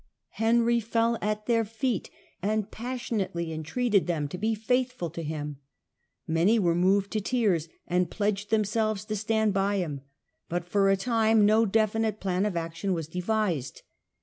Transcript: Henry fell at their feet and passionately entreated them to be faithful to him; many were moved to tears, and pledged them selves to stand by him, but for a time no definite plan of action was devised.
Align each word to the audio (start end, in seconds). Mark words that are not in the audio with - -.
Henry 0.39 0.79
fell 0.79 1.15
at 1.21 1.45
their 1.45 1.63
feet 1.63 2.09
and 2.41 2.71
passionately 2.71 3.53
entreated 3.53 4.07
them 4.07 4.27
to 4.29 4.37
be 4.39 4.55
faithful 4.55 5.11
to 5.11 5.21
him; 5.21 5.57
many 6.27 6.57
were 6.57 6.73
moved 6.73 7.11
to 7.11 7.21
tears, 7.21 7.69
and 7.85 8.09
pledged 8.09 8.49
them 8.49 8.63
selves 8.65 9.05
to 9.05 9.15
stand 9.15 9.53
by 9.53 9.77
him, 9.77 10.01
but 10.49 10.65
for 10.65 10.89
a 10.89 10.97
time 10.97 11.45
no 11.45 11.67
definite 11.67 12.19
plan 12.19 12.47
of 12.47 12.57
action 12.57 12.93
was 12.93 13.07
devised. 13.07 13.83